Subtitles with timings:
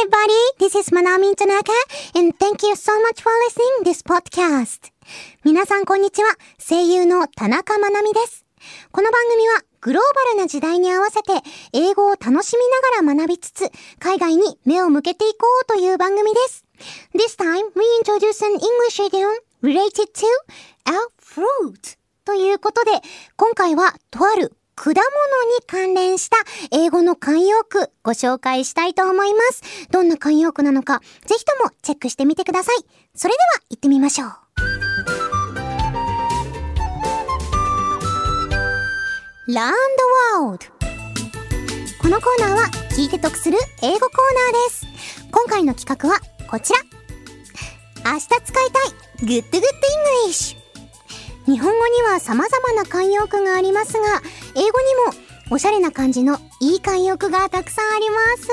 [0.00, 0.32] everybody.
[0.58, 1.72] This is Manami Tanaka
[2.14, 4.92] and thank you so much for listening this podcast.
[5.44, 6.36] 皆さんこんにちは。
[6.58, 8.46] 声優の田中まなみです。
[8.92, 11.32] この番組はグローバルな時代に合わせて
[11.74, 16.64] 英語を楽しみながら学びつつ海外に目を向けていこうという番組です。
[17.12, 19.28] This time we introduce an English idiom
[19.62, 20.26] related to
[20.86, 22.92] a fruit ということで
[23.36, 25.02] 今回はとある果物に
[25.66, 26.36] 関連した
[26.70, 29.88] 英語の慣用句ご紹介したいと思います。
[29.90, 32.76] どんな慣用句なのか、ぜひともチェックしてみてください。
[33.14, 34.32] それでは行ってみましょう。
[39.52, 39.74] ラン
[40.34, 40.80] ドワールド
[42.02, 44.08] このコーナーは聞いて得する英語コー
[44.52, 44.86] ナーです。
[45.32, 46.78] 今回の企画はこちら。
[48.12, 49.60] 明日使いたい Good Good
[50.26, 50.56] English
[51.46, 54.22] 日本語には様々な慣用句がありますが、
[54.56, 54.70] 英語に
[55.16, 58.48] もおしゃれな感じのいい慣用句がたくさんあります。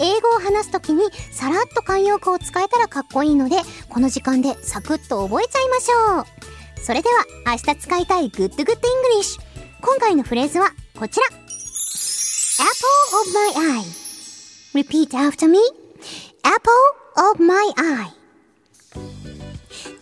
[0.00, 3.56] 英語を話すときにさらっと慣用句を使えたらかっこいいので、
[3.88, 6.82] この時間でサクッと覚えちゃいましょう。
[6.82, 9.40] それでは明日使いたい Good Good English。
[9.80, 11.26] 今回のフレーズはこちら。
[12.56, 13.84] Apple of my eye.
[14.74, 15.58] Repeat after me.
[16.42, 16.72] Apple
[17.32, 18.23] of my eye.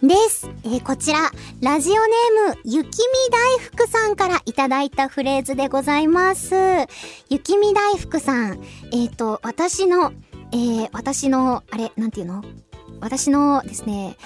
[0.03, 0.50] です。
[0.64, 2.89] えー、こちら、ラジオネーム、雪見
[3.31, 6.55] 大福さんからいただいたフレーズでございます。
[7.28, 8.61] 雪見大福さん、
[8.92, 10.12] えっ、ー、と、私の、
[10.53, 12.42] えー、私の、あれ、なんていうの？
[13.00, 14.17] 私のですね、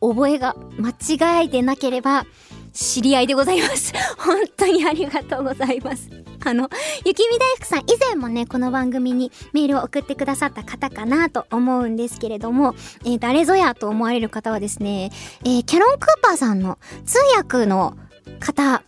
[0.00, 2.26] 覚えが間違えてなければ、
[2.72, 3.92] 知り合いでございます。
[4.18, 6.08] 本当にありがとうございます。
[6.44, 6.68] あの、
[7.04, 12.74] 雪見大福さん以前もね、この番組にメールを送ってくださった方かなと思うんですけれども、
[13.04, 15.10] えー、誰ぞやと思われる方はですね、
[15.44, 17.96] えー、キャロン・クーパーさんの通訳の
[18.38, 18.82] 方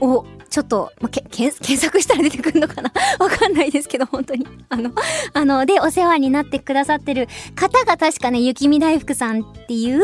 [0.00, 2.92] をちょっと、まけ、検索したら出てくるのかな？
[3.18, 4.46] わかんないですけど、本当に。
[4.68, 4.92] あの、
[5.32, 10.00] あの、で、お世話になってくださってる方が確かね、雪見大福さんっていう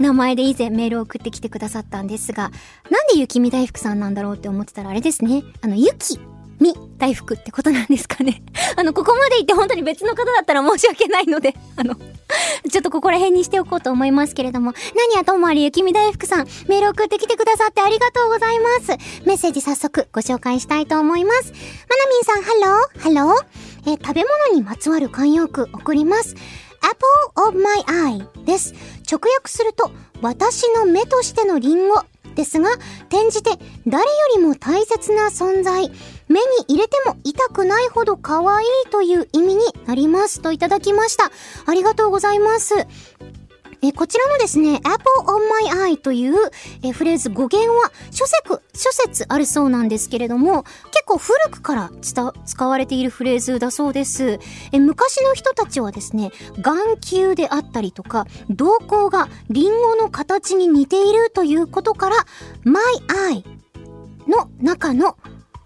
[0.00, 2.50] 名前で以前メールを送ってきてくださったんですが、
[2.90, 5.44] なんで雪見大福さんなんだろうって思ってたらあれですね。
[5.60, 6.18] あの、雪
[6.60, 8.42] み大福ってことなんですかね。
[8.76, 18.88] あの、ここまで言って本当に別の方だったら申し訳ないので、 あの、ちょっとここら辺にしておこうと思いますけれども、何はともあれ雪見大福さん、メール送ってきてくださってありがとうございます。
[19.24, 21.52] メッセージ早速ご紹介したいと思います。
[21.52, 23.44] まなみんさん、 Hello？Hello？
[23.86, 26.34] えー、食べ物にまつわる慣用句送ります。
[26.84, 28.74] Apple of my eye です。
[29.10, 29.90] 直訳すると、
[30.20, 32.02] 私の目としてのリンゴ
[32.34, 32.70] ですが、
[33.08, 33.50] 転じて
[33.86, 35.90] 誰よりも大切な存在、
[36.28, 41.30] 目に入れても痛くないほど可愛いという意味になりますといただきました。
[41.66, 42.74] ありがとうございます。
[43.86, 46.34] えこちらのですね、Apple on my eye という
[46.82, 51.90] えフレーズ語源は諸説、諸説あるそうなんですけれども、結構古くから
[52.46, 54.38] 使われているフレーズだそうです。
[54.72, 56.30] え昔の人たちはですね、
[56.62, 62.16] 眼球であったりとか、瞳孔がリンゴの形に似ているということから、
[62.64, 62.82] my
[63.32, 63.44] eye
[64.26, 65.18] の中の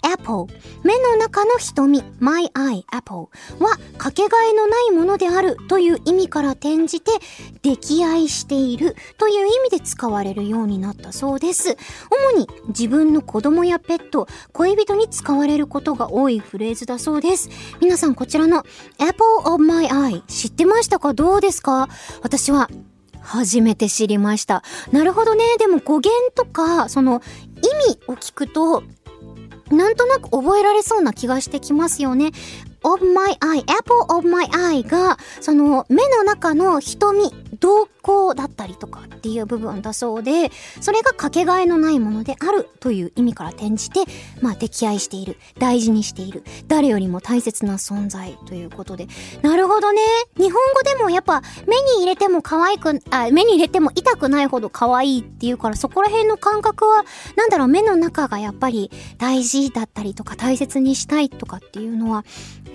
[0.03, 0.47] apple
[0.85, 2.03] 目の中の瞳。
[2.21, 3.29] My eye apple
[3.59, 7.13] はかけがえのないものであるという意味から転じて
[7.63, 11.77] 溺愛しているという意味で使われるようになったそうです。
[12.33, 17.49] 主に自分の子供やペット恋人に使われることが多いフレーズだそうです。
[17.81, 18.65] 皆さんこちらの
[18.99, 21.15] apple of my eye 知ってましたか？
[21.15, 21.89] どうですか？
[22.23, 22.69] 私は
[23.21, 24.63] 初めて知りました。
[24.91, 25.45] なるほどね。
[25.59, 27.21] でも語源とか、その
[27.57, 28.83] 意味を聞くと、
[29.71, 32.33] なんとなく覚えられそうな気がしてきますよね。
[32.85, 37.31] Of my eye, apple of my eye が、その目の中の瞳、
[37.61, 40.51] 瞳孔だったりとかっていう部分だそうで、
[40.81, 44.01] それがかけがえのないものであるという意味から転じて、
[44.41, 49.09] まあ溺愛している、大事にしている、誰よりも大切な存在ということで。
[49.43, 50.01] なるほどね。
[50.37, 57.05] 日本語でもやっぱ目に入れても可愛く、あ、目に入れても痛くないほど可愛いっていうからそこら辺の感覚は、
[57.37, 62.25] なんだろう、目の中がやっぱり大事だったりとか大切にしたいとかっていうのは、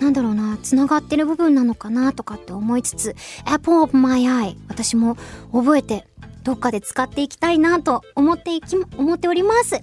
[0.00, 5.16] なんだろうな、繋がってる部分なのかなとかって思いつつ、Apple of my eye 私も
[5.52, 6.06] 覚えて
[6.44, 9.70] どっかで使っていきたいなと思っていき、思っております。
[9.70, 9.82] それで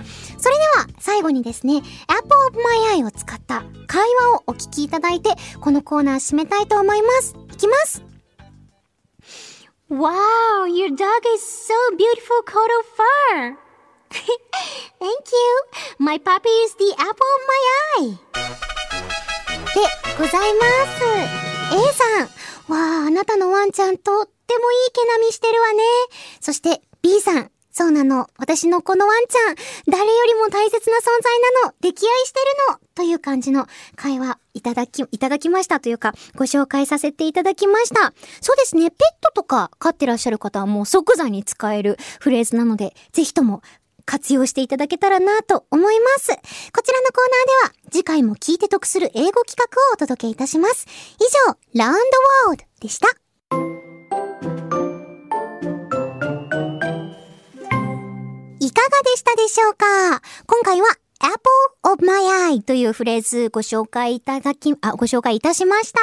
[0.77, 7.35] は最後にですね、Apple of my eye を使った会話をお聞きいただいて、このコーナー締めたいと思います。
[7.51, 8.03] いきます
[9.89, 13.57] Wow, your dog is so beautiful coat of fur!
[14.09, 15.63] Thank you!
[15.99, 18.17] My puppy is the apple of my
[18.55, 18.70] eye!
[19.73, 19.81] で
[20.17, 21.41] ございます。
[21.73, 22.71] A さん。
[22.71, 25.79] わあ、あなたのワンちゃんとってもいい毛並みしてるわね。
[26.39, 27.51] そして B さん。
[27.73, 28.27] そうなの。
[28.37, 29.55] 私のこのワンちゃん、
[29.89, 31.73] 誰よりも大切な存在なの。
[31.81, 32.79] 溺愛してるの。
[32.95, 33.65] という感じの
[33.95, 38.13] 会話いただき、いただきましたというか、ご紹介させていただきました。
[38.41, 38.91] そうですね。
[38.91, 43.61] ペットとか飼ってらっしゃる方はもう即座に使えるフレーズなので、ぜひとも
[44.05, 46.29] 活用していただけたらなと思います。
[46.29, 47.25] こちらのコー
[47.63, 50.85] ナーでは、次回も聞いて得する英語企画をお届けいたします。
[51.19, 51.99] 以上、ラウンド
[52.49, 53.07] ワールドでした。
[58.59, 60.21] いかがでしたでしょうか？
[60.45, 60.87] 今回は
[61.19, 61.39] Apple
[61.91, 65.99] of my eye というフレーズご紹介いただき、あ、ご紹介いたしました。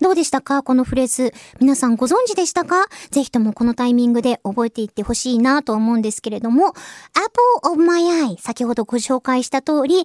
[0.00, 0.62] どうでしたか？
[0.62, 1.32] このフレーズ。
[1.60, 2.86] 皆さんご存知でしたか？
[3.10, 10.04] ぜひともこのタイミングで覚えていってほしいなと思うんですけれども、Apple of my eye 先ほどご紹介した通り、目に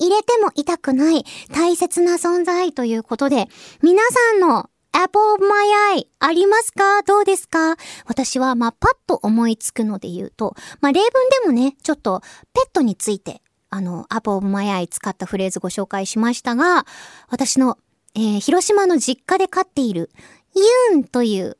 [0.00, 3.48] 入れても痛くない大切な存在ということで、
[3.82, 5.66] 皆さんの Apple of my
[5.96, 7.02] eye ありますか？
[7.02, 7.76] どうですか？
[8.06, 11.10] 私は、まあ、パッと思いつくので言うと、まあ、例文
[11.44, 12.20] でもね、ちょっと、
[12.52, 13.40] ペットについて、
[13.72, 16.84] あの、Apple of my eye 使ったフレーズご紹介しましたが、
[17.30, 17.78] 私の、
[18.14, 20.10] えー、広島の実家で飼っている、
[20.90, 21.56] ユンという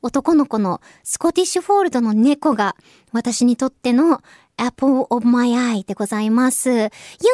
[0.00, 2.76] 男の子のスコティッシュフォールドの猫が
[3.10, 4.22] 私にとっての
[4.56, 6.70] Apple of my eye でございます。
[6.70, 6.88] ユン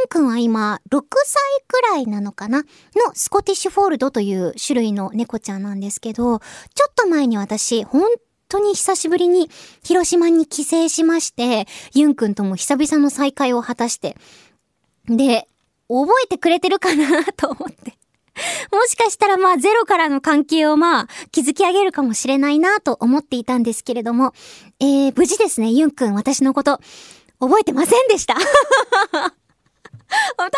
[0.09, 2.61] 君は今6歳くらいなのかな？
[2.61, 2.65] の
[3.13, 8.09] スコティッシュフォールドという種類の猫ちゃんなんですけど、ちょっと前に私、本
[8.53, 9.51] 当に久しぶりに
[9.83, 14.17] 広島に帰省しまして、ユン君とも久々の再会を果たして、
[15.07, 15.49] で、
[15.89, 17.97] 覚えてくれてるかなと思って。
[18.73, 24.33] もしかしたらまあゼロからの関係をまあ築き上げるかもしれないなと思っていたんですけれども、
[24.81, 26.81] えー、無事ですね、ユンくん私のこと
[27.41, 28.37] 覚えてませんでした。
[30.37, 30.51] 多分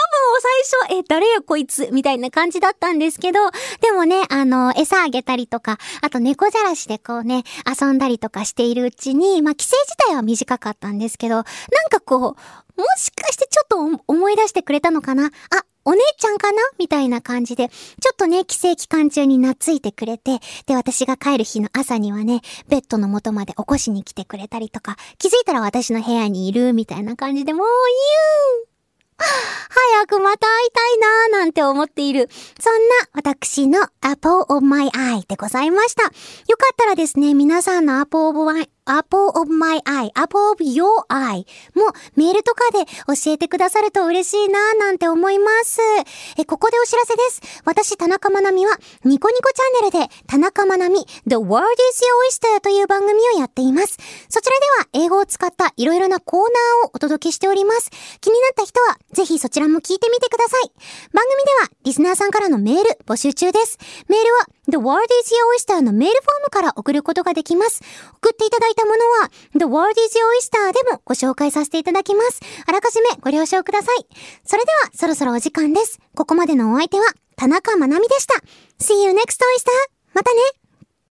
[0.88, 3.38] 最初、え、誰やこいつみたいな感じだったんですけど、
[3.80, 7.44] でもね、あの、餌あげたりとか、あと猫じゃらしでこうね、
[7.80, 11.44] 遊んだりとかしているうちに、まあ、帰省自体は短かったんですけど、なん
[11.90, 15.26] かこう、もしかしてちょっと思い出してくれたのかな？
[15.26, 16.58] あ、お姉ちゃんかな？
[16.78, 17.76] みたいな感じで、ちょ
[18.12, 28.73] っとね、帰省期間中に懐いてくれて、で、私が帰る日の朝にはね、ベッドの元まで起こしに来てくれたりとか、気づいたら私の部屋にいる、みたいな感じで、もう、言う
[29.18, 30.98] 早くまた会いたい
[31.32, 32.28] なーなんて思っている、
[32.58, 36.02] そんな私の Apple of my eye でございました。
[36.02, 36.14] よか
[36.72, 45.80] ったらですね、皆さんのアポーオブマイ Apple of my eye, Apple of your eye もメールとかで教えてくださると嬉しいなぁなんて思います。
[46.36, 47.62] え、ここでお知らせです。
[47.64, 52.02] 私、田中まなみはニコニコチャンネルで田中まなみ The World is
[52.42, 53.96] Your Oyster という番組をやっています。
[54.28, 54.58] そちら
[54.92, 57.90] では英語を使ったいろいろなコーナーをお届けしております。
[58.20, 60.70] 気になった人はぜひそちらも聞いてみてください。
[61.12, 63.78] 番組ではリスナーさんからのメール募集中です。
[64.08, 67.82] メールは The World is Your Oyster のメールフォームから送ることができます。
[68.16, 72.40] 送っていただいたものは The World is Your Oyster でもご紹介させていただきます。
[72.66, 74.06] あらかじめご了承ください。
[74.44, 76.00] それではそろそろお時間です。
[76.16, 77.04] ここまでのお相手は
[77.36, 78.34] 田中まなみでした。
[78.80, 79.70] See you next oyster!
[80.12, 80.40] またね